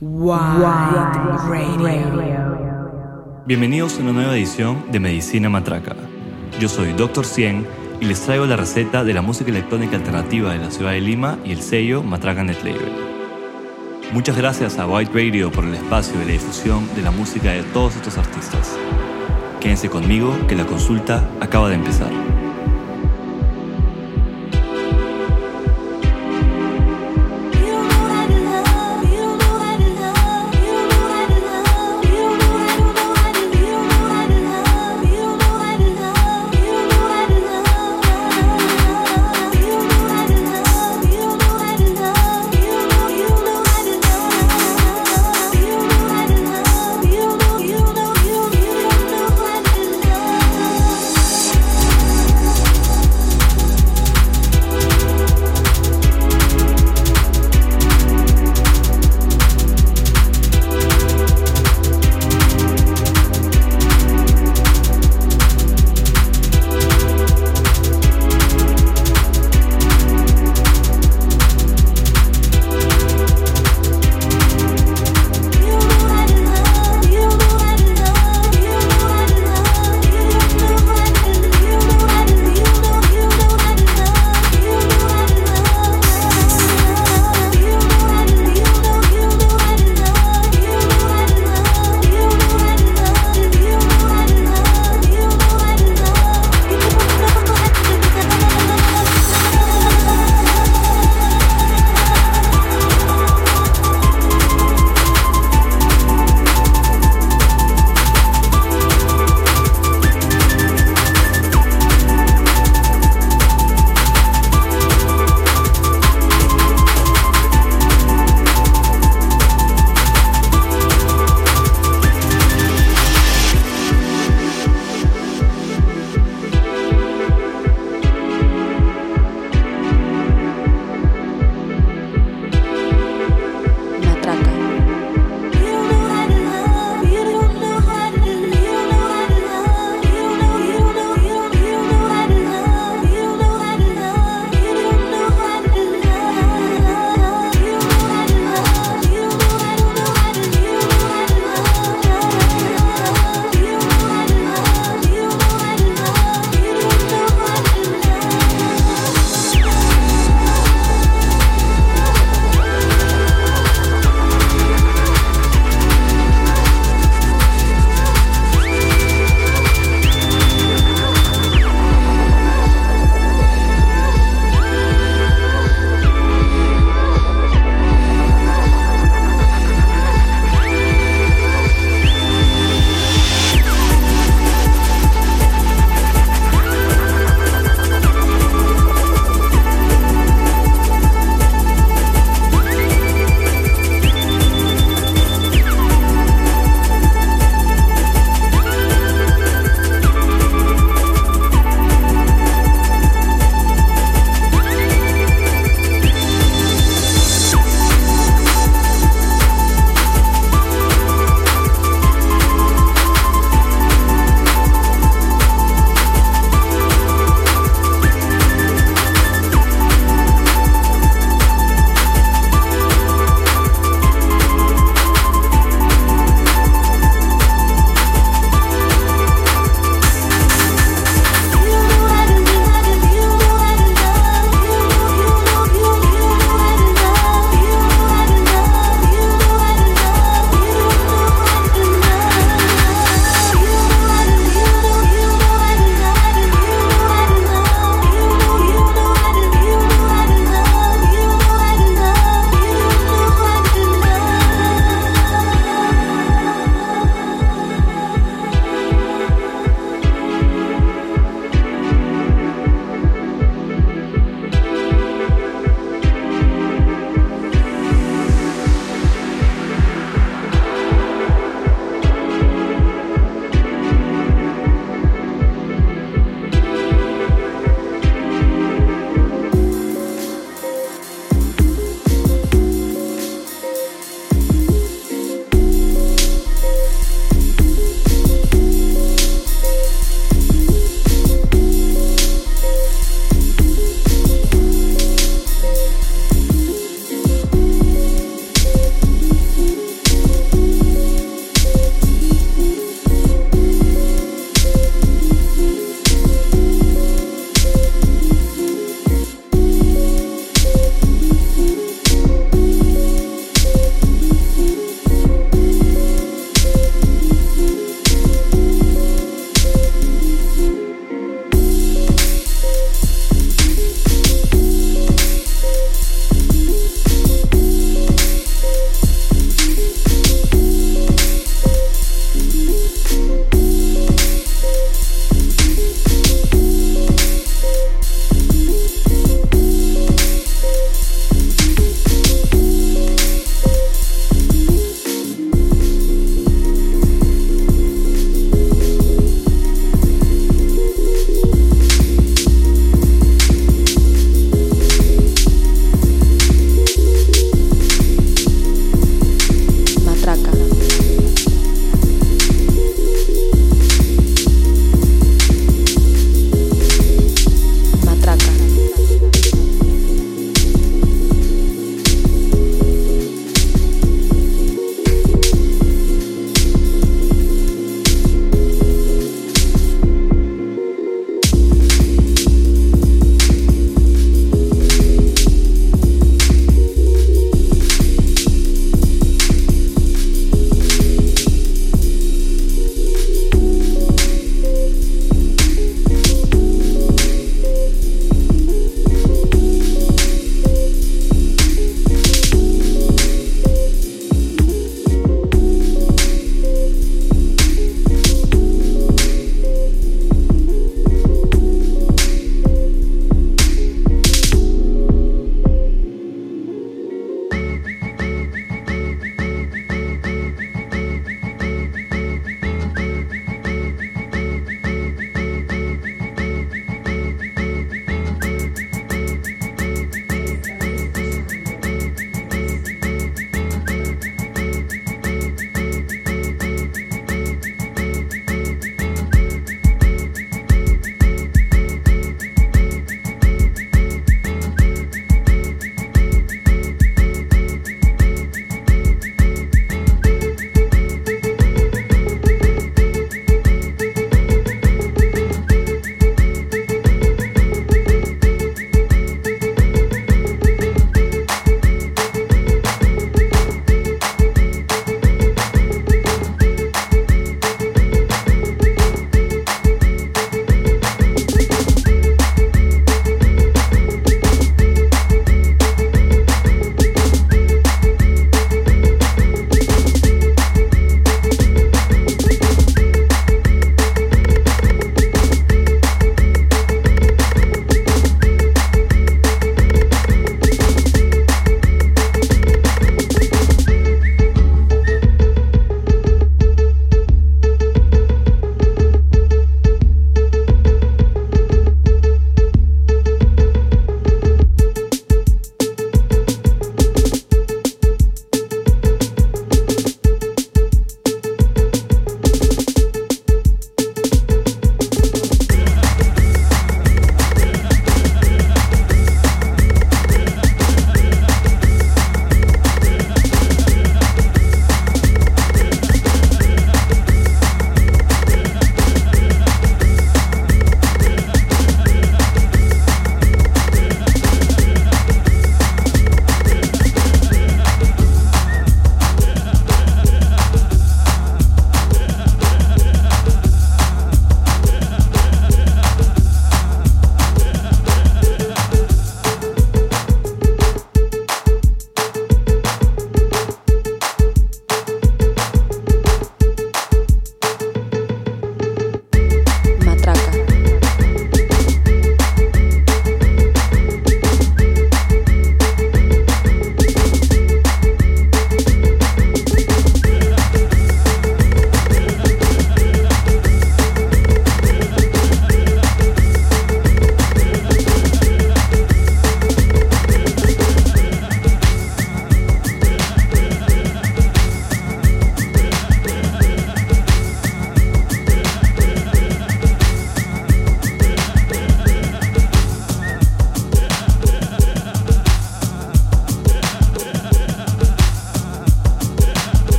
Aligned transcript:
Radio. 0.00 1.74
Bienvenidos 3.46 3.98
a 3.98 4.02
una 4.02 4.12
nueva 4.12 4.36
edición 4.36 4.84
de 4.92 5.00
Medicina 5.00 5.48
Matraca. 5.48 5.96
Yo 6.60 6.68
soy 6.68 6.92
Dr. 6.92 7.26
Cien 7.26 7.66
y 8.00 8.04
les 8.04 8.20
traigo 8.20 8.46
la 8.46 8.54
receta 8.54 9.02
de 9.02 9.12
la 9.12 9.22
música 9.22 9.50
electrónica 9.50 9.96
alternativa 9.96 10.52
de 10.52 10.60
la 10.60 10.70
ciudad 10.70 10.92
de 10.92 11.00
Lima 11.00 11.36
y 11.44 11.50
el 11.50 11.62
sello 11.62 12.04
Matraca 12.04 12.44
Net 12.44 12.62
Label. 12.62 12.92
Muchas 14.12 14.36
gracias 14.36 14.78
a 14.78 14.86
White 14.86 15.10
Radio 15.12 15.50
por 15.50 15.64
el 15.64 15.74
espacio 15.74 16.14
y 16.22 16.26
la 16.26 16.32
difusión 16.32 16.88
de 16.94 17.02
la 17.02 17.10
música 17.10 17.50
de 17.50 17.64
todos 17.64 17.96
estos 17.96 18.18
artistas. 18.18 18.78
Quédense 19.58 19.90
conmigo 19.90 20.32
que 20.46 20.54
la 20.54 20.64
consulta 20.64 21.28
acaba 21.40 21.70
de 21.70 21.74
empezar. 21.74 22.12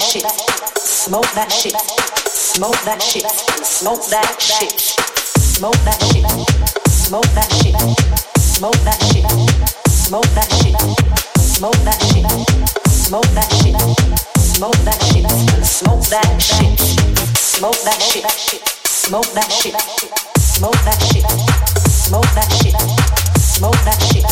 that 0.00 0.08
shit. 0.08 0.24
Smoke 0.80 1.30
that 1.34 1.52
shit. 1.52 1.76
Smoke 2.26 2.80
that 2.84 3.02
shit. 3.02 3.26
Smoke 3.64 4.02
that 4.08 4.32
shit. 4.40 4.80
Smoke 4.80 5.76
that 5.84 6.00
shit. 6.00 6.24
Smoke 6.88 7.24
that 7.34 7.52
shit. 7.52 7.76
Smoke 8.40 8.80
that 8.84 9.00
shit. 9.04 9.26
Smoke 9.90 10.24
that 10.34 10.48
shit. 10.56 10.76
Smoke 11.38 11.76
that 11.84 12.00
shit. 12.00 12.24
Smoke 12.88 13.28
that 13.34 13.50
shit. 13.52 13.76
Smoke 14.40 14.78
that 14.84 15.02
shit. 15.02 15.26
Smoke 15.60 16.04
that 16.08 16.30
shit. 16.30 16.94
Smoke 17.10 17.74
that 17.74 17.90
shit. 17.90 18.60
Smoke 18.80 19.26
that 19.34 19.50
shit. 19.50 19.76
Smoke 20.30 20.84
that 20.84 21.00
shit. 21.00 21.26
Smoke 21.90 22.24
that 22.34 22.50
shit. 22.50 22.74
Smoke 23.36 23.76
that 23.84 24.00
shit. 24.00 24.24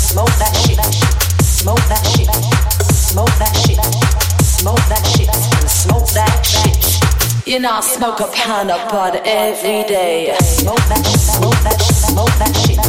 Smoke 0.00 0.38
that 0.38 0.54
shit. 0.56 0.80
Smoke 1.44 1.84
that 1.88 2.04
shit. 2.06 2.28
Smoke 2.88 3.38
that 3.38 3.56
shit 3.56 4.23
smoke 4.64 4.88
that 4.88 5.04
shit 5.04 5.28
and 5.28 5.68
smoke 5.68 6.08
that 6.16 6.40
shit. 6.40 6.72
You 7.46 7.60
know, 7.60 7.68
I 7.68 7.80
smoke 7.84 8.20
a 8.20 8.32
pound 8.32 8.70
of 8.70 8.80
bud 8.88 9.20
every 9.20 9.84
day. 9.84 10.32
Smoke 10.40 10.80
that 10.88 11.04
shit, 11.04 11.20
smoke 11.20 11.60
that 11.68 11.76
shit, 11.76 11.92
smoke 11.92 12.32
that 12.40 12.56
shit. 12.56 12.80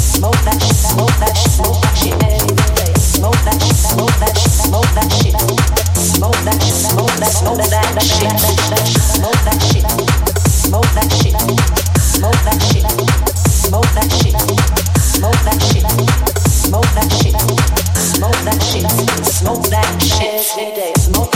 Smoke 0.00 0.40
that 0.48 0.56
shit, 0.64 0.80
smoke 0.80 1.12
that 1.20 1.36
shit, 1.36 1.52
smoke 1.52 1.76
that 1.76 1.92
shit. 2.00 2.16
Smoke 3.04 3.36
that 3.44 3.60
shit, 3.60 3.76
smoke 3.84 4.16
that 4.16 4.32
shit, 4.32 4.48
smoke 4.64 4.88
that 4.96 5.12
shit. 5.12 5.36
Smoke 6.00 6.40
that 6.40 6.56
shit, 6.64 6.88
smoke 6.88 7.12
that, 7.20 7.36
smoke 7.36 7.68
that 7.68 8.00
shit. 8.00 8.32
Smoke 9.12 9.44
that 9.44 9.60
shit, 9.60 9.84
smoke 10.64 10.88
that 10.96 11.12
shit, 11.12 11.20
smoke 11.20 11.20
that 11.20 11.20
shit, 11.20 11.28
smoke 12.16 13.92
that 13.92 14.08
shit, 14.16 14.40
smoke 15.04 15.40
that 15.44 15.60
shit, 15.68 15.84
smoke 16.64 16.88
that 16.96 17.12
shit. 17.12 17.69
Smoke 18.00 18.32
that 18.44 18.62
shit. 18.62 18.90
Smoke 19.26 19.66
that 19.68 20.00
shit. 20.00 20.96
Smoke 20.96 21.29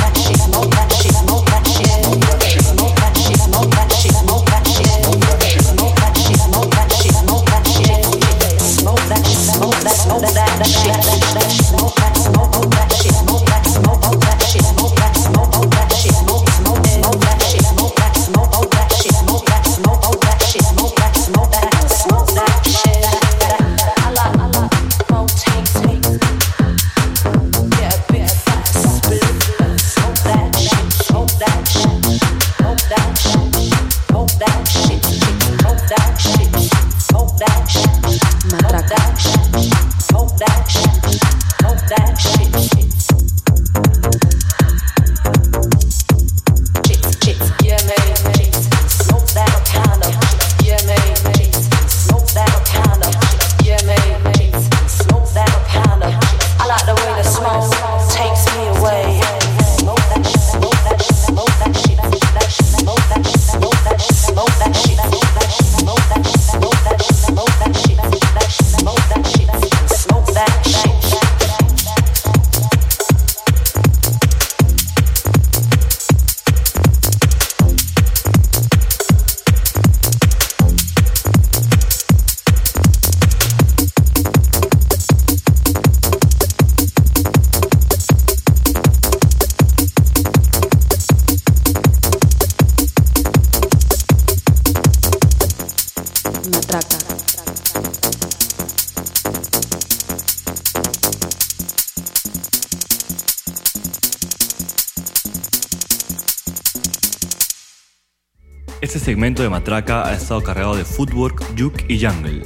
de 109.42 109.48
Matraca 109.48 110.06
ha 110.06 110.14
estado 110.14 110.42
cargado 110.42 110.76
de 110.76 110.84
footwork, 110.84 111.44
juke 111.58 111.84
y 111.88 112.00
jungle. 112.04 112.42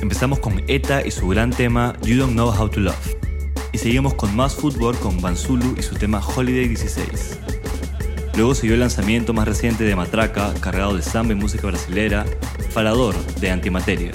Empezamos 0.00 0.38
con 0.38 0.62
ETA 0.68 1.06
y 1.06 1.10
su 1.10 1.26
gran 1.28 1.50
tema 1.50 1.96
You 2.02 2.18
Don't 2.18 2.32
Know 2.32 2.50
How 2.50 2.68
to 2.68 2.80
Love. 2.80 3.16
Y 3.72 3.78
seguimos 3.78 4.14
con 4.14 4.34
más 4.36 4.54
footwork 4.54 5.00
con 5.00 5.20
Banzulu 5.20 5.74
y 5.78 5.82
su 5.82 5.94
tema 5.94 6.20
Holiday 6.24 6.68
16. 6.68 7.38
Luego 8.36 8.54
siguió 8.54 8.74
el 8.74 8.80
lanzamiento 8.80 9.32
más 9.32 9.48
reciente 9.48 9.84
de 9.84 9.96
Matraca, 9.96 10.52
cargado 10.60 10.94
de 10.94 11.02
samba 11.02 11.32
y 11.32 11.36
música 11.36 11.66
brasilera, 11.66 12.26
Falador, 12.70 13.14
de 13.36 13.50
Antimateria. 13.50 14.12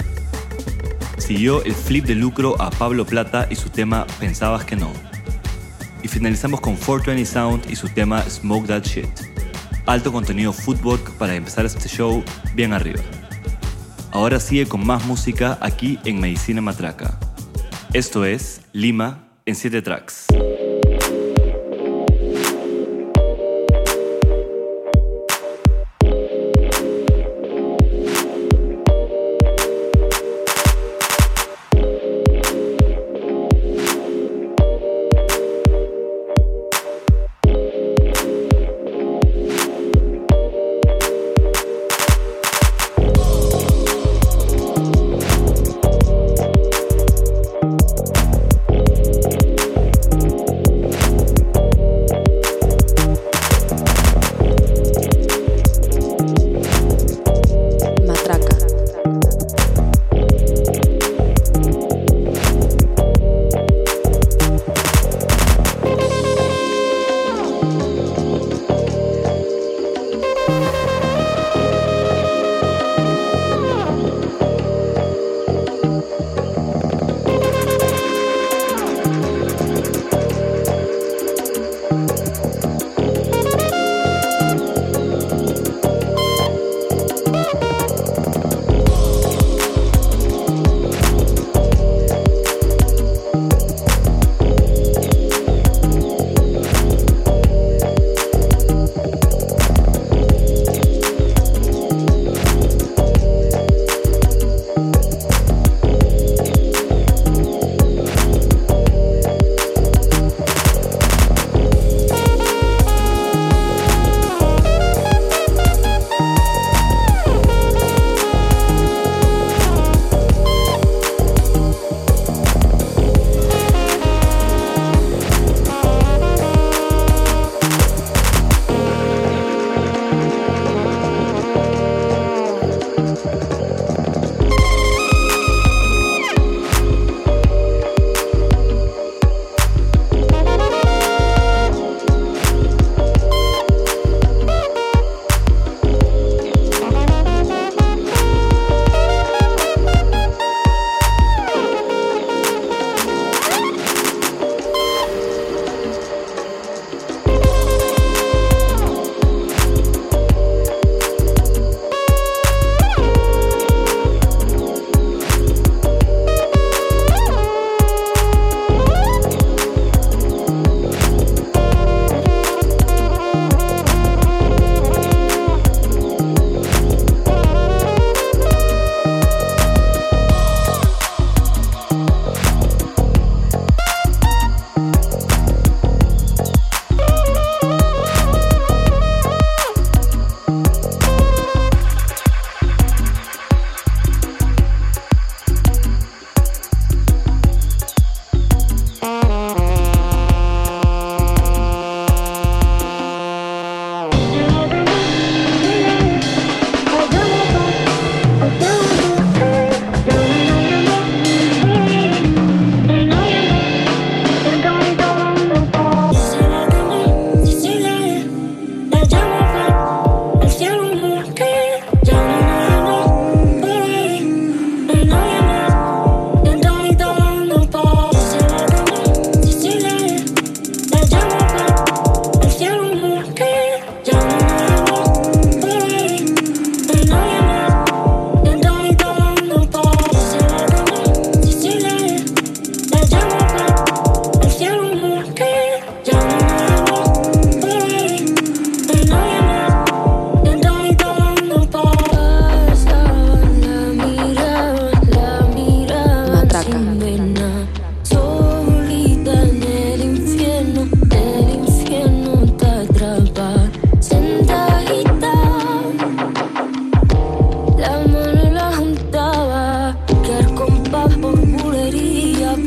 Siguió 1.18 1.64
el 1.64 1.74
flip 1.74 2.04
de 2.04 2.14
lucro 2.14 2.60
a 2.60 2.70
Pablo 2.70 3.04
Plata 3.04 3.48
y 3.50 3.56
su 3.56 3.68
tema 3.68 4.06
Pensabas 4.20 4.64
que 4.64 4.76
no. 4.76 4.92
Y 6.02 6.08
finalizamos 6.08 6.60
con 6.60 6.76
420 6.76 7.26
Sound 7.26 7.70
y 7.70 7.74
su 7.74 7.88
tema 7.88 8.22
Smoke 8.22 8.68
That 8.68 8.84
Shit. 8.84 9.39
Alto 9.90 10.12
contenido 10.12 10.52
footwork 10.52 11.18
para 11.18 11.34
empezar 11.34 11.66
este 11.66 11.88
show 11.88 12.22
bien 12.54 12.72
arriba. 12.72 13.00
Ahora 14.12 14.38
sigue 14.38 14.66
con 14.66 14.86
más 14.86 15.04
música 15.04 15.58
aquí 15.60 15.98
en 16.04 16.20
Medicina 16.20 16.60
Matraca. 16.60 17.18
Esto 17.92 18.24
es 18.24 18.60
Lima 18.72 19.26
en 19.46 19.56
7 19.56 19.82
tracks. 19.82 20.26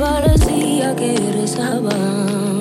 parecía 0.03 0.93
que 0.95 1.15
rezaba. 1.31 2.52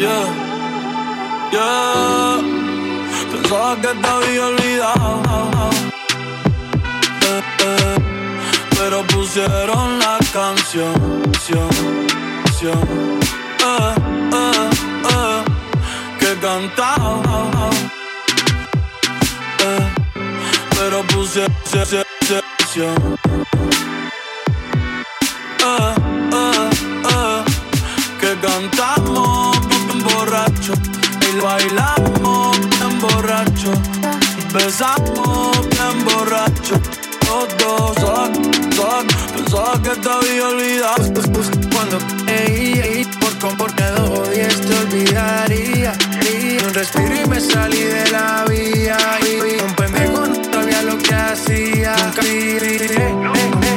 Yeah, 0.00 0.24
yeah. 1.52 2.40
Pensaba 3.30 3.76
que 3.76 3.88
te 3.88 4.08
había 4.08 4.46
olvidado. 4.46 5.70
Eh, 7.28 7.42
eh. 7.66 7.96
Pero 8.78 9.06
pusieron 9.08 9.98
la 9.98 10.16
canción, 10.32 10.94
canción, 11.24 11.68
canción. 12.44 12.78
Eh, 13.60 13.94
eh, 14.32 14.70
eh 15.10 15.44
que 16.18 16.30
cantaba. 16.40 17.70
Eh, 19.58 19.86
pero 20.78 21.02
pusieron 21.08 21.52
canción. 22.56 23.18
que 28.20 28.36
cantamos 28.46 29.59
bailamos 31.40 32.58
bien 32.58 33.00
borracho, 33.00 33.72
besamos 34.52 35.68
bien 35.70 36.04
borracho. 36.04 36.80
Los 37.26 37.56
dos, 37.58 37.94
son, 38.00 38.34
son, 38.74 39.06
pensaba 39.34 39.80
que 39.82 39.90
te 39.90 40.08
había 40.08 40.48
olvidado. 40.48 41.12
Cuando 41.72 41.98
ey, 42.26 42.80
ey, 42.82 43.04
por 43.20 43.38
comportado 43.38 44.24
diez 44.32 44.60
te 44.60 44.78
olvidaría. 44.78 45.92
Y 46.22 46.64
un 46.64 46.74
respiro 46.74 47.14
y 47.24 47.28
me 47.28 47.40
salí 47.40 47.82
de 47.82 48.10
la 48.10 48.44
vía. 48.48 48.98
Y 49.22 49.62
un 49.62 49.74
pendejo 49.74 50.26
no 50.26 50.44
sabía 50.52 50.82
lo 50.82 50.98
que 50.98 51.14
hacía. 51.14 51.94
Nunca 51.96 53.69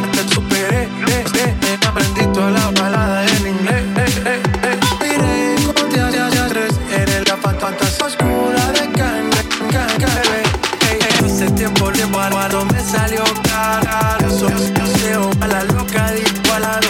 tiempo 11.63 11.91
de 11.91 12.06
bárbaro 12.08 12.65
me 12.65 12.80
salió 12.82 13.23
cara. 13.43 14.17
Eso 14.28 14.47
deseo 14.49 15.32
a 15.39 15.47
la 15.47 15.63
loca 15.63 16.12
disparado. 16.12 16.89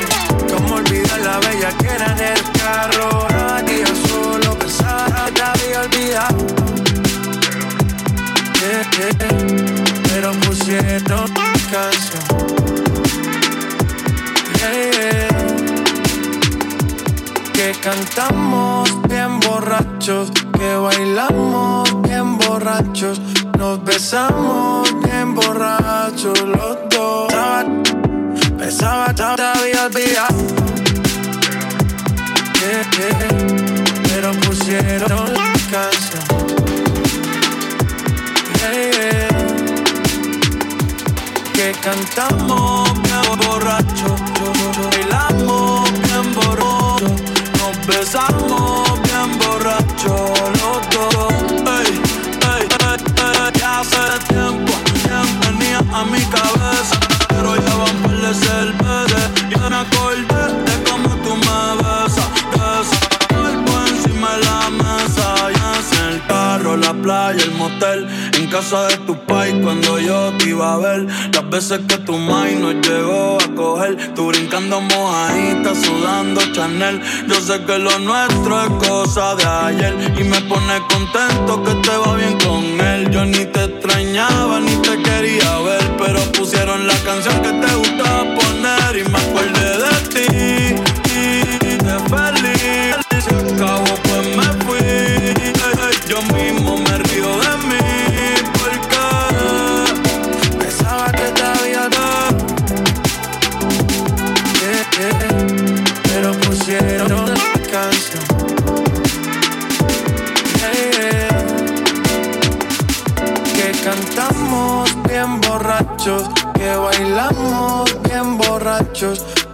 Como 0.51 0.75
olvidar 0.75 1.19
la 1.19 1.37
bella 1.45 1.69
que 1.77 1.87
era 1.87 2.07
en 2.13 2.21
el 2.33 2.41
carro. 2.59 3.27
Aquí 3.55 3.83
yo 3.85 3.93
solo 4.07 4.57
pensaba 4.57 5.29
te 5.35 5.43
había 5.43 5.81
olvidado. 5.81 6.47
Yeah, 8.61 8.83
yeah. 8.97 9.13
Pero 10.09 10.31
pusieron 10.41 11.29
canción. 11.71 12.23
Yeah, 14.57 14.73
yeah. 14.91 15.73
Que 17.53 17.67
cantamos 17.79 18.89
bien 19.07 19.39
borrachos, 19.39 20.31
que 20.57 20.75
bailamos 20.75 22.01
bien 22.01 22.39
borrachos, 22.39 23.21
nos 23.57 23.83
besamos 23.83 24.89
bien 25.03 25.35
borrachos 25.35 26.39
los 26.41 26.77
dos. 26.89 27.27
Pensaba, 28.57 29.13
pensaba 29.13 29.13
te 29.13 29.23
había 29.23 29.85
olvidado. 29.85 30.47
Yeah. 32.59 33.83
Pero 34.07 34.31
pusieron 34.41 35.33
la 35.33 35.53
canción. 35.71 36.23
Que 41.53 41.71
cantamos 41.81 42.93
bien 43.03 43.39
borracho, 43.45 44.15
bailamos 44.91 45.91
bien 45.91 46.33
borracho, 46.33 47.15
nos 47.59 47.87
besamos 47.87 49.01
bien 49.03 49.39
borracho 49.39 50.33
los 50.59 50.89
dos. 50.89 52.02
Hace 53.83 54.33
tiempo, 54.33 54.71
siempre 55.01 55.51
venía 55.51 55.79
a 55.79 56.05
mi 56.05 56.19
cabeza, 56.25 56.99
pero 57.27 57.55
ya 57.55 57.75
van 57.75 57.97
por 57.97 58.21
de 58.21 58.33
cerveza. 58.33 59.31
Ya 59.49 59.69
me 59.69 59.75
acordé 59.75 60.43
de 60.67 60.83
cómo 60.89 61.09
tú 61.23 61.35
me 61.35 61.59
besas, 61.77 62.29
besas, 62.51 62.99
cuerpo 63.27 63.71
encima 63.87 64.37
de 64.37 64.45
la 64.45 64.69
mesa, 64.69 65.35
sea 65.89 66.07
en 66.07 66.13
el 66.13 66.27
carro, 66.27 66.77
la 66.77 66.93
playa, 66.93 67.43
el 67.43 67.51
motel, 67.55 68.07
casa 68.53 68.85
de 68.87 68.97
tu 69.07 69.15
pai 69.25 69.51
cuando 69.63 69.97
yo 69.97 70.31
te 70.37 70.49
iba 70.49 70.75
a 70.75 70.77
ver, 70.77 71.07
las 71.33 71.49
veces 71.49 71.79
que 71.87 71.97
tu 71.97 72.15
mai 72.15 72.53
nos 72.53 72.75
llegó 72.87 73.39
a 73.41 73.55
coger, 73.55 74.13
tú 74.13 74.27
brincando 74.27 74.79
mojadita, 74.79 75.73
sudando 75.73 76.39
Chanel, 76.53 77.01
yo 77.27 77.41
sé 77.41 77.63
que 77.65 77.79
lo 77.79 77.97
nuestro 77.97 78.61
es 78.61 78.69
cosa 78.87 79.33
de 79.37 79.45
ayer. 79.45 79.93
Y 80.19 80.23
me 80.25 80.39
pone 80.41 80.75
contento 80.87 81.63
que 81.63 81.73
te 81.85 81.97
va 81.97 82.15
bien 82.15 82.37
con 82.45 82.63
él, 82.91 83.09
yo 83.09 83.25
ni 83.25 83.43
te 83.53 83.63
extrañaba 83.63 84.59
ni 84.59 84.75
te 84.87 85.01
quería 85.01 85.51
ver, 85.61 85.85
pero 85.97 86.19
pusieron 86.33 86.85
la 86.85 86.97
canción 87.07 87.35
que 87.41 87.53
te 87.53 87.73
gustaba 87.73 88.23
poner. 88.37 88.91
Y 88.99 89.03
me 89.09 89.17
acordé 89.17 89.69
de 89.83 89.95
ti, 90.13 90.27
y 91.09 91.77
de 91.87 91.97
feliz, 92.11 92.95
se 93.25 93.33
acabó 93.55 93.92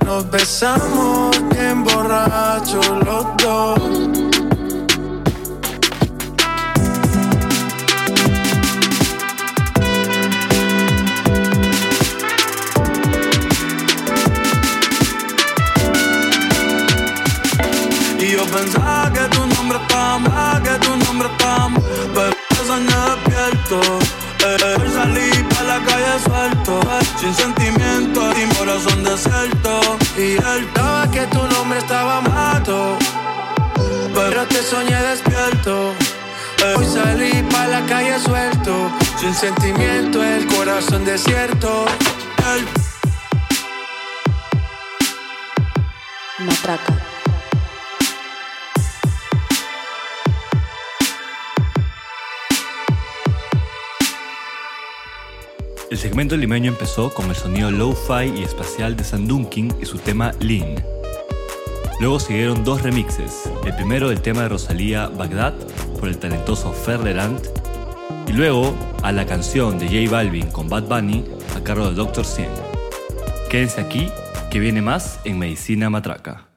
nos 0.06 0.30
besamos 0.30 1.36
bien 1.50 1.84
borrachos 1.84 2.88
los 3.04 3.26
dos. 3.38 4.19
Sin 39.34 39.50
sentimiento, 39.50 40.24
el 40.24 40.48
corazón 40.48 41.06
desierto. 41.06 41.86
El 46.40 46.46
Matraca. 46.46 46.98
El 55.92 55.98
segmento 55.98 56.36
limeño 56.38 56.72
empezó 56.72 57.14
con 57.14 57.30
el 57.30 57.36
sonido 57.36 57.70
lo-fi 57.70 58.34
y 58.36 58.44
espacial 58.44 58.96
de 58.96 59.04
Sandunking 59.04 59.76
y 59.82 59.86
su 59.86 60.00
tema 60.00 60.32
Lean. 60.40 60.84
Luego 62.00 62.20
siguieron 62.20 62.64
dos 62.64 62.82
remixes, 62.82 63.50
el 63.66 63.76
primero 63.76 64.10
del 64.10 64.22
tema 64.22 64.44
de 64.44 64.50
Rosalía 64.50 65.08
Bagdad 65.08 65.54
por 66.00 66.08
el 66.08 66.18
talentoso 66.18 66.72
Ferderant 66.72 67.59
y 68.30 68.32
luego 68.32 68.76
a 69.02 69.12
la 69.12 69.26
canción 69.26 69.80
de 69.80 69.88
J 69.88 70.12
Balvin 70.12 70.52
con 70.52 70.70
Bad 70.70 70.84
Bunny 70.84 71.26
a 71.56 71.64
cargo 71.64 71.88
del 71.88 71.96
Dr. 71.96 72.24
Cien. 72.24 72.50
Quédense 73.50 73.82
aquí 73.82 74.08
que 74.52 74.60
viene 74.60 74.84
más 74.84 75.20
en 75.26 75.40
Medicina 75.40 75.90
Matraca. 75.90 76.49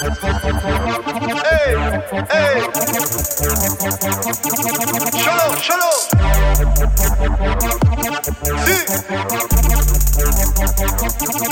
Ey, 0.00 0.08
Solo, 5.22 5.46
solo. 5.60 5.90
Sí. 8.64 8.76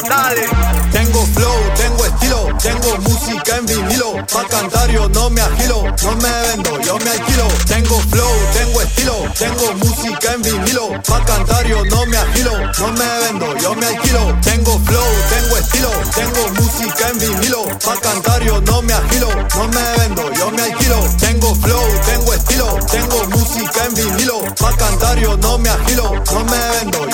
Dale. 0.08 0.48
Tengo 0.92 1.26
flow, 1.26 1.58
tengo 1.76 2.06
estilo, 2.06 2.37
tengo 2.58 2.96
música 2.98 3.56
en 3.56 3.66
vinilo. 3.66 4.26
Pa' 4.26 4.46
cantar 4.48 4.90
yo 4.90 5.08
no 5.08 5.30
me 5.30 5.40
agilo, 5.40 5.82
no 6.02 6.16
me 6.16 6.30
vendo, 6.48 6.80
yo 6.80 6.98
me 6.98 7.10
alquilo. 7.10 7.48
Tengo 7.66 7.98
flow, 8.10 8.32
tengo 8.52 8.82
estilo, 8.82 9.14
tengo 9.38 9.72
música 9.74 10.32
en 10.32 10.42
vinilo. 10.42 11.02
Pa' 11.02 11.24
cantar 11.24 11.66
yo 11.66 11.84
no 11.84 12.06
me 12.06 12.16
agilo, 12.16 12.52
no 12.78 12.92
me 12.92 13.06
vendo, 13.22 13.56
yo 13.58 13.74
me 13.74 13.86
alquilo. 13.86 14.38
Tengo 14.42 14.78
flow, 14.80 15.10
tengo 15.30 15.56
estilo, 15.56 15.90
tengo 16.14 16.48
música 16.60 17.08
en 17.08 17.18
vinilo. 17.18 17.64
Pa' 17.84 18.00
cantar 18.00 18.42
yo 18.42 18.60
no 18.60 18.82
me 18.82 18.92
agilo, 18.92 19.28
no 19.54 19.68
me 19.68 19.82
vendo, 19.98 20.32
yo 20.32 20.50
me 20.50 20.62
alquilo. 20.62 20.98
Tengo 21.18 21.54
flow, 21.54 21.84
tengo 22.06 22.32
estilo, 22.34 22.78
tengo 22.90 23.26
música 23.28 23.84
en 23.84 23.94
vinilo. 23.94 24.40
Pa' 24.58 24.76
cantar 24.76 25.18
yo 25.18 25.36
no 25.36 25.58
me 25.58 25.68
agilo, 25.70 26.12
no 26.32 26.44
me 26.44 26.58
vendo, 26.78 27.07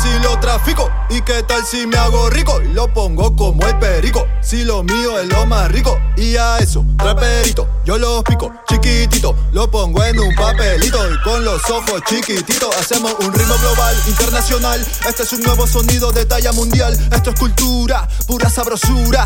si 0.00 0.18
lo 0.20 0.38
trafico? 0.38 0.90
¿Y 1.10 1.20
qué 1.22 1.42
tal 1.42 1.64
si 1.64 1.86
me 1.86 1.96
hago 1.96 2.30
rico? 2.30 2.60
Y 2.62 2.68
lo 2.68 2.92
pongo 2.92 3.34
como 3.36 3.66
el 3.66 3.78
perico. 3.78 4.26
Si 4.40 4.64
lo 4.64 4.82
mío 4.82 5.18
es 5.18 5.28
lo 5.28 5.46
más 5.46 5.70
rico. 5.70 5.98
Y 6.16 6.36
a 6.36 6.58
eso, 6.58 6.84
traperito, 6.98 7.66
yo 7.84 7.98
lo 7.98 8.22
pico, 8.22 8.52
chiquitito. 8.68 9.34
Lo 9.52 9.70
pongo 9.70 10.02
en 10.04 10.18
un 10.18 10.34
papelito 10.34 10.98
y 11.10 11.20
con 11.22 11.44
los 11.44 11.62
ojos 11.70 12.02
chiquititos 12.06 12.74
hacemos 12.76 13.14
un 13.20 13.32
ritmo 13.32 13.54
global, 13.58 13.96
internacional. 14.06 14.86
Este 15.08 15.22
es 15.22 15.32
un 15.32 15.40
nuevo 15.42 15.66
sonido 15.66 16.12
de 16.12 16.24
talla 16.24 16.52
mundial. 16.52 16.96
Esto 17.12 17.30
es 17.30 17.38
cultura, 17.38 18.08
pura 18.26 18.48
sabrosura. 18.48 19.24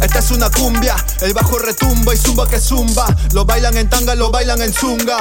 Esta 0.00 0.18
es 0.18 0.30
una 0.30 0.50
cumbia, 0.50 0.96
el 1.20 1.34
bajo 1.34 1.58
retumba 1.58 2.14
y 2.14 2.16
zumba 2.16 2.48
que 2.48 2.58
zumba. 2.58 3.06
Lo 3.32 3.44
bailan 3.44 3.76
en 3.76 3.88
tanga, 3.88 4.14
lo 4.14 4.30
bailan 4.30 4.62
en 4.62 4.72
zunga. 4.72 5.18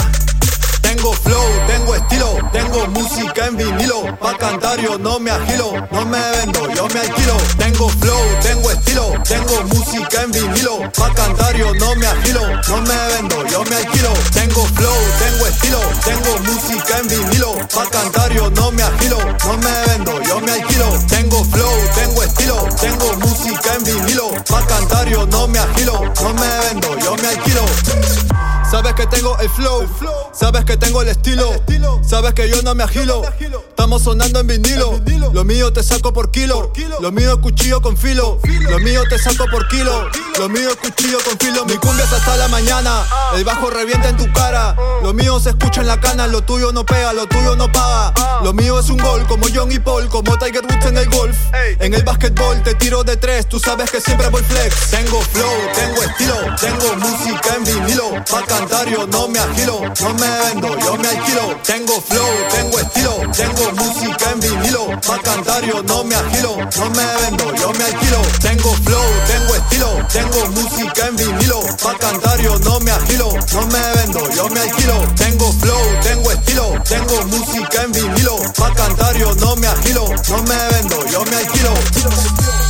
Tengo 0.89 1.13
flow, 1.13 1.45
tengo 1.67 1.93
estilo, 1.93 2.35
tengo 2.51 2.87
música 2.87 3.45
en 3.45 3.57
vinilo. 3.57 4.17
Pa' 4.17 4.35
cantar 4.39 4.81
yo 4.81 4.97
no 4.97 5.19
me 5.19 5.29
agilo, 5.29 5.71
no 5.91 6.03
me 6.07 6.19
vendo, 6.31 6.67
yo 6.73 6.87
me 6.87 6.99
alquilo. 7.01 7.37
Tengo 7.59 7.89
flow, 7.89 8.23
tengo 8.41 8.71
estilo, 8.71 9.13
tengo 9.23 9.63
música 9.65 10.23
en 10.23 10.31
vinilo. 10.31 10.91
Pa' 10.97 11.13
cantar 11.13 11.55
yo 11.55 11.75
no 11.75 11.95
me 11.95 12.07
agilo, 12.07 12.41
no 12.67 12.81
me 12.81 12.95
vendo, 13.13 13.45
yo 13.45 13.63
me 13.65 13.75
alquilo. 13.75 14.13
Tengo 14.33 14.65
flow, 14.65 14.97
tengo 15.19 15.45
estilo, 15.45 15.79
tengo 16.03 16.39
música 16.39 16.97
en 16.97 17.07
vinilo. 17.07 17.53
Pa' 17.71 17.89
cantar 17.91 18.33
yo 18.33 18.49
no 18.49 18.71
me 18.71 18.81
agilo, 18.81 19.19
no 19.45 19.57
me 19.59 19.71
vendo, 19.85 20.21
yo 20.23 20.41
me 20.41 20.51
alquilo. 20.53 20.89
Tengo 21.07 21.43
flow, 21.45 21.75
tengo 21.93 22.23
estilo, 22.23 22.67
tengo 22.81 23.13
música 23.17 23.75
en 23.75 23.83
vinilo. 23.83 24.31
Pa' 24.49 24.65
cantar 24.65 25.07
yo 25.07 25.27
no 25.27 25.47
me 25.49 25.59
agilo, 25.59 26.01
no 26.19 26.33
me 26.33 26.47
vendo, 26.65 26.98
que 28.99 29.07
tengo 29.07 29.37
el 29.39 29.49
flow, 29.49 29.87
sabes 30.33 30.65
que 30.65 30.75
tengo 30.75 31.01
el 31.01 31.07
estilo, 31.07 31.49
sabes 32.05 32.33
que 32.33 32.49
yo 32.49 32.61
no 32.63 32.75
me 32.75 32.83
agilo. 32.83 33.21
Estamos 33.69 34.03
sonando 34.03 34.41
en 34.41 34.47
vinilo, 34.47 34.99
lo 35.31 35.45
mío 35.45 35.71
te 35.71 35.83
saco 35.83 36.11
por 36.11 36.31
kilo, 36.31 36.73
lo 36.99 37.09
mío 37.13 37.31
es 37.31 37.37
cuchillo 37.37 37.81
con 37.81 37.95
filo, 37.95 38.39
lo 38.43 38.79
mío 38.79 39.03
te 39.07 39.17
saco 39.17 39.45
por 39.49 39.69
kilo, 39.69 40.09
lo 40.37 40.49
mío 40.49 40.71
es 40.71 40.75
cuchillo 40.75 41.17
con 41.23 41.39
filo. 41.39 41.65
Mi 41.65 41.77
cumbia 41.77 42.03
es 42.03 42.11
hasta 42.11 42.35
la 42.35 42.49
mañana, 42.49 43.05
el 43.35 43.45
bajo 43.45 43.69
revienta 43.69 44.09
en 44.09 44.17
tu 44.17 44.29
cara, 44.33 44.75
lo 45.01 45.13
mío 45.13 45.39
se 45.39 45.51
escucha 45.51 45.79
en 45.79 45.87
la 45.87 46.01
cana, 46.01 46.27
lo 46.27 46.41
tuyo 46.41 46.73
no 46.73 46.85
pega, 46.85 47.13
lo 47.13 47.25
tuyo 47.25 47.55
no 47.55 47.71
paga. 47.71 48.13
Lo 48.43 48.53
mío 48.53 48.79
es 48.79 48.89
un 48.89 48.97
gol 48.97 49.25
como 49.27 49.47
John 49.53 49.71
y 49.71 49.79
Paul, 49.79 50.09
como 50.09 50.37
Tiger 50.37 50.65
Woods 50.65 50.85
en 50.85 50.97
el 50.97 51.09
golf. 51.09 51.37
En 51.79 51.93
el 51.93 52.03
básquetbol 52.03 52.61
te 52.63 52.75
tiro 52.75 53.03
de 53.03 53.15
tres, 53.15 53.47
tú 53.47 53.59
sabes 53.59 53.91
que 53.91 54.01
siempre 54.01 54.27
voy 54.29 54.43
flex. 54.43 54.91
Tengo 54.91 55.21
flow, 55.21 55.53
tengo 55.75 56.03
estilo, 56.03 56.35
tengo 56.59 56.95
música 56.97 57.55
en 57.55 57.63
vinilo. 57.63 58.23
Pa' 58.29 58.45
cantar 58.45 58.88
no 58.89 59.27
me 59.27 59.39
agilo, 59.39 59.81
no 59.81 60.13
me 60.15 60.27
vendo, 60.27 60.79
yo 60.79 60.97
me 60.97 61.07
alquilo. 61.07 61.55
Tengo 61.63 62.01
flow, 62.01 62.29
tengo 62.51 62.79
estilo, 62.79 63.17
tengo 63.35 63.71
música 63.73 64.31
en 64.31 64.39
vinilo. 64.39 64.87
Pa' 65.01 65.21
cantar 65.21 65.63
yo 65.63 65.83
no 65.83 66.03
me 66.03 66.15
agilo, 66.15 66.57
no 66.57 66.89
me 66.89 67.05
vendo, 67.21 67.55
yo 67.55 67.71
me 67.73 67.83
alquilo. 67.83 68.21
Tengo 68.41 68.73
flow, 68.83 69.05
tengo 69.27 69.55
estilo, 69.55 70.07
tengo 70.11 70.45
música 70.51 71.07
en 71.07 71.15
vinilo. 71.17 71.61
Pa' 71.83 71.97
cantar 71.97 72.41
yo 72.41 72.57
no 72.59 72.79
me 72.79 72.91
agilo, 72.91 73.31
no 73.53 73.67
me 73.67 73.79
vendo, 73.95 74.29
yo 74.31 74.49
me 74.49 74.59
alquilo. 74.59 74.95
Tengo 75.15 75.53
flow, 75.53 75.81
tengo 76.03 76.31
estilo, 76.31 76.73
tengo 76.87 77.25
música 77.27 77.83
en 77.83 77.91
vinilo. 77.91 78.37
Pa' 78.57 78.73
cantar 78.73 79.15
yo 79.17 79.35
no 79.35 79.55
me 79.55 79.67
agilo, 79.67 80.05
no 80.29 80.43
me 80.43 80.55
vendo, 80.71 81.05
yo 81.07 81.23
me 81.25 81.35
alquilo. 81.35 82.68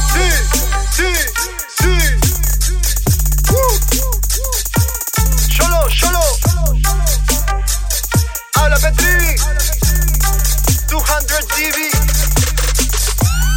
Solo. 5.89 6.19
Habla 8.53 8.77
Petri. 8.77 9.35
200 10.87 11.45
TV. 11.47 11.89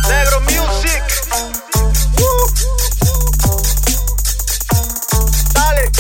Negro 0.09 0.40
Music. 0.40 1.03
Dale. 5.53 5.90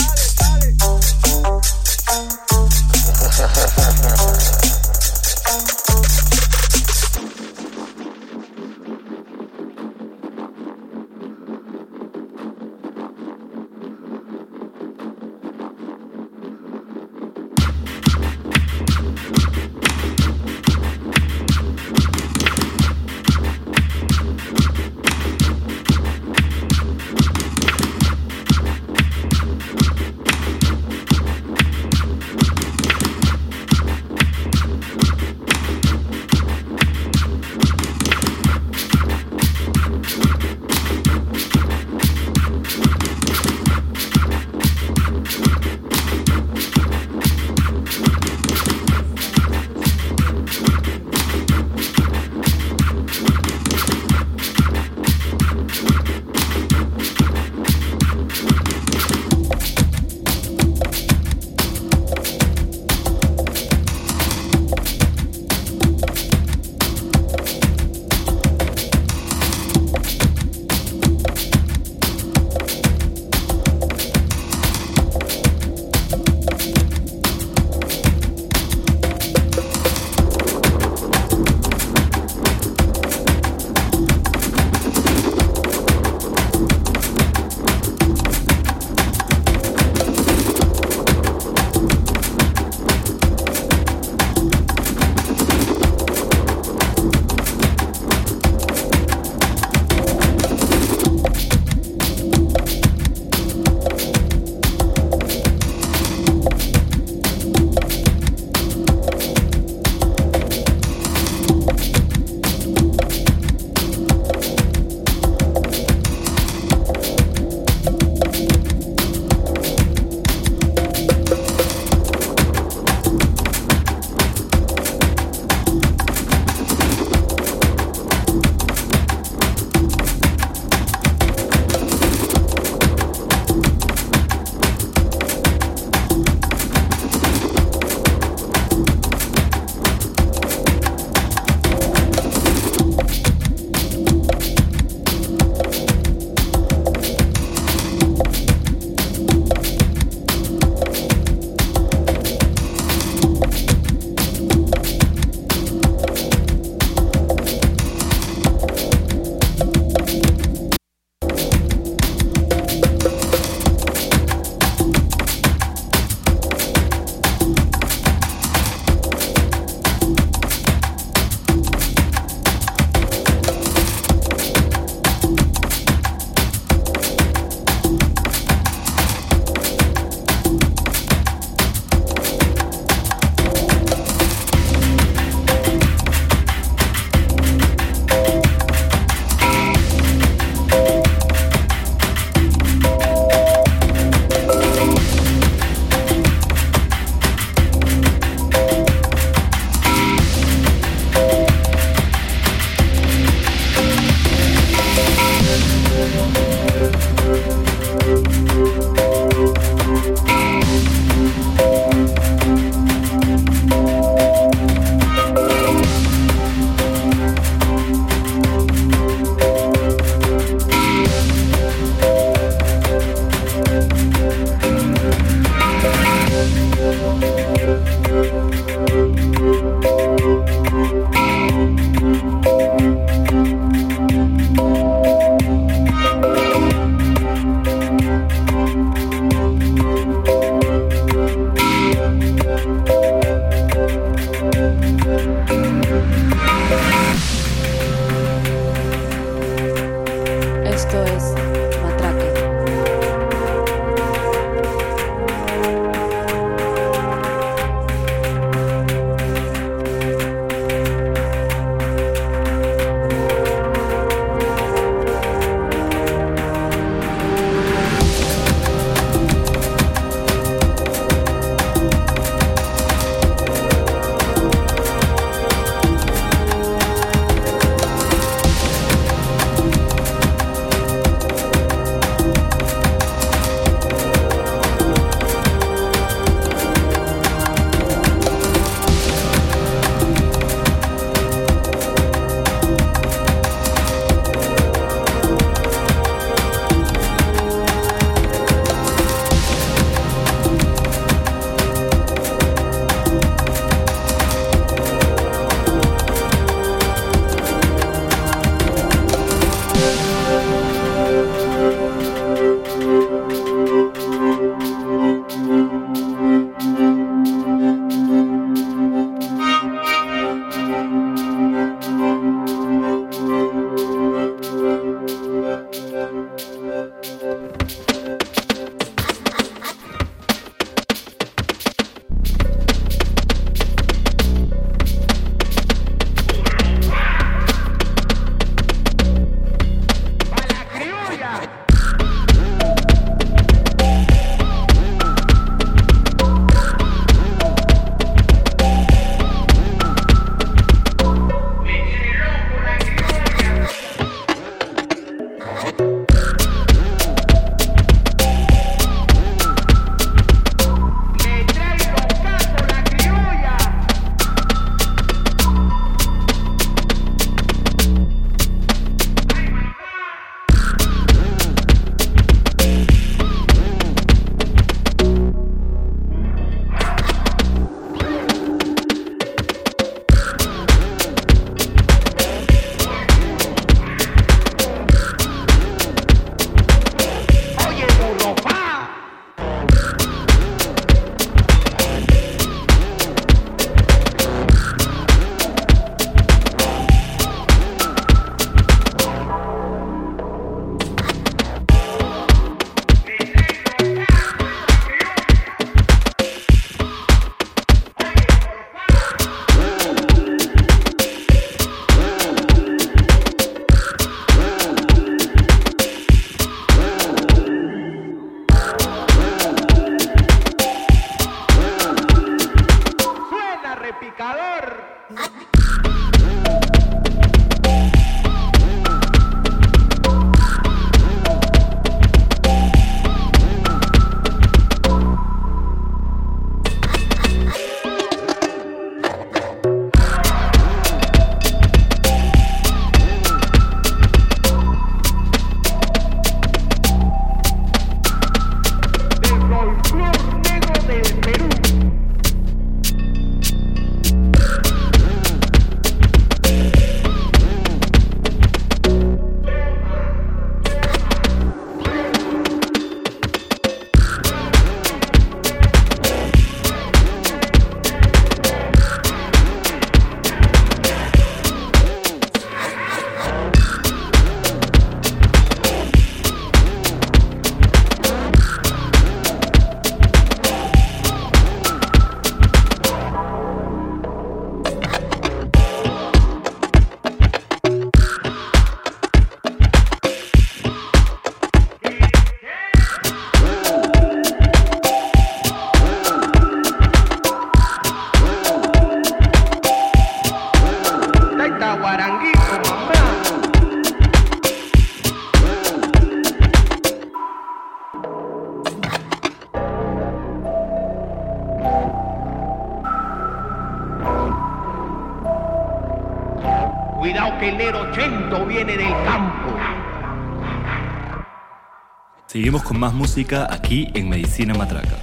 Más 522.82 522.94
música 522.94 523.46
aquí 523.48 523.92
en 523.94 524.08
Medicina 524.08 524.54
Matraca. 524.54 524.98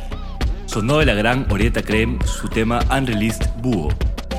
Sonó 0.66 0.98
de 0.98 1.06
la 1.06 1.14
gran 1.14 1.50
Orieta 1.50 1.82
Creme 1.82 2.20
su 2.28 2.50
tema 2.50 2.82
Unreleased 2.92 3.50
Búho, 3.62 3.88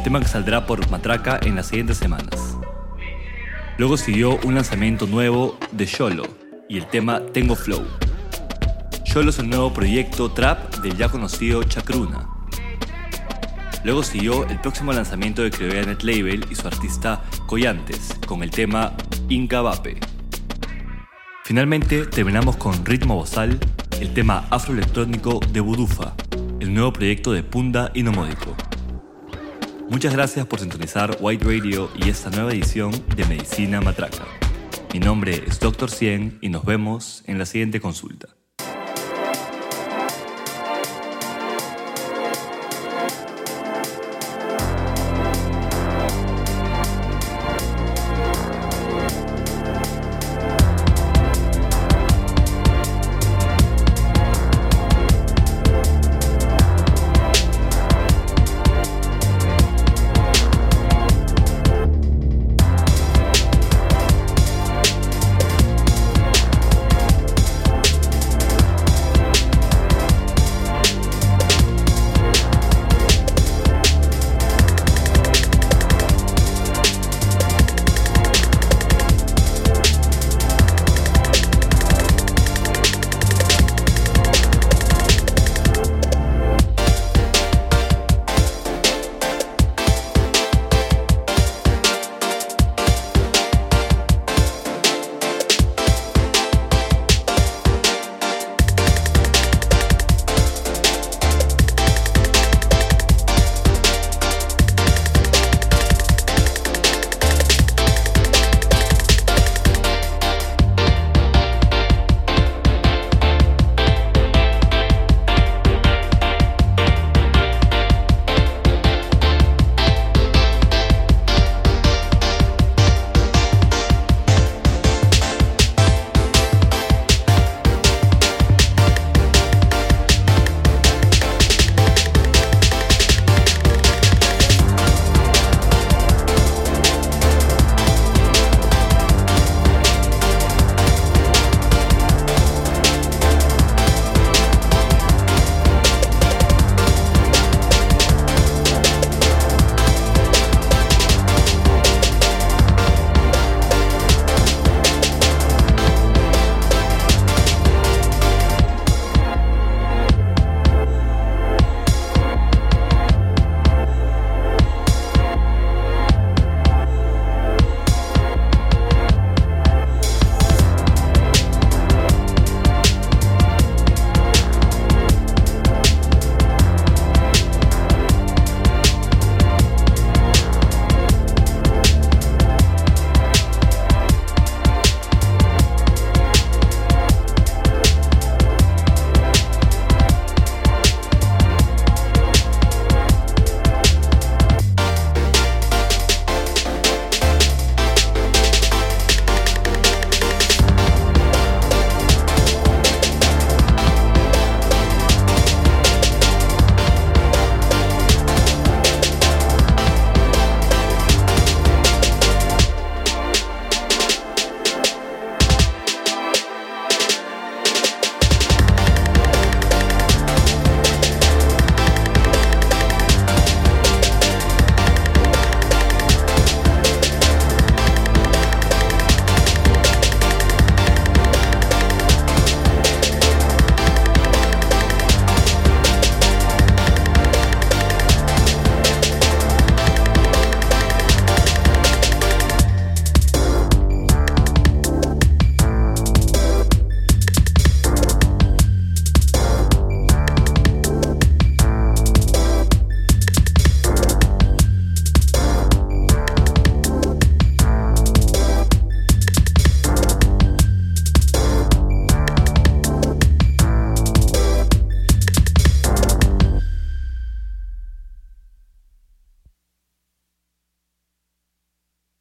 tema 0.04 0.20
que 0.20 0.28
saldrá 0.28 0.66
por 0.66 0.86
Matraca 0.90 1.40
en 1.42 1.56
las 1.56 1.68
siguientes 1.68 1.96
semanas. 1.96 2.58
Luego 3.78 3.96
siguió 3.96 4.38
un 4.44 4.56
lanzamiento 4.56 5.06
nuevo 5.06 5.58
de 5.72 5.86
Sholo 5.86 6.24
y 6.68 6.76
el 6.76 6.84
tema 6.84 7.22
Tengo 7.32 7.56
Flow. 7.56 7.82
Sholo 9.06 9.30
es 9.30 9.38
el 9.38 9.48
nuevo 9.48 9.72
proyecto 9.72 10.30
trap 10.30 10.74
del 10.82 10.98
ya 10.98 11.08
conocido 11.08 11.62
Chacruna. 11.62 12.28
Luego 13.84 14.02
siguió 14.02 14.46
el 14.48 14.60
próximo 14.60 14.92
lanzamiento 14.92 15.40
de 15.40 15.50
Criolla 15.50 15.86
Net 15.86 16.02
Label 16.02 16.44
y 16.50 16.54
su 16.56 16.68
artista 16.68 17.22
Coyantes 17.46 18.18
con 18.26 18.42
el 18.42 18.50
tema 18.50 18.92
Inca 19.30 19.62
Vape. 19.62 20.09
Finalmente 21.50 22.06
terminamos 22.06 22.56
con 22.56 22.86
Ritmo 22.86 23.16
Bozal, 23.16 23.58
el 24.00 24.14
tema 24.14 24.46
afroelectrónico 24.50 25.40
de 25.52 25.58
Budufa, 25.58 26.14
el 26.60 26.72
nuevo 26.72 26.92
proyecto 26.92 27.32
de 27.32 27.42
Punda 27.42 27.90
y 27.92 28.04
Nomódico. 28.04 28.56
Muchas 29.88 30.12
gracias 30.12 30.46
por 30.46 30.60
sintonizar 30.60 31.16
White 31.18 31.44
Radio 31.44 31.90
y 31.96 32.08
esta 32.08 32.30
nueva 32.30 32.52
edición 32.52 32.92
de 33.16 33.24
Medicina 33.24 33.80
Matraca. 33.80 34.28
Mi 34.94 35.00
nombre 35.00 35.42
es 35.44 35.58
Dr. 35.58 35.90
Cien 35.90 36.38
y 36.40 36.50
nos 36.50 36.64
vemos 36.64 37.24
en 37.26 37.40
la 37.40 37.46
siguiente 37.46 37.80
consulta. 37.80 38.28